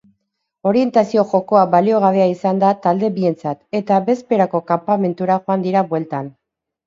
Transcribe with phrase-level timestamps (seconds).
[0.69, 6.33] Orientazio jokoa baliogabea izan da talde bientzat eta bezperako kanpamentura joan dira bueltan.